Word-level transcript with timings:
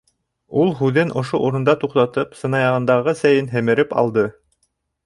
Ул, 0.61 0.71
һүҙен 0.79 1.13
ошо 1.21 1.41
урында 1.49 1.77
туҡтатып, 1.83 2.35
сынаяғындағы 2.41 3.17
сәйен 3.21 3.53
һемереп 3.57 3.97
алды. 4.05 4.27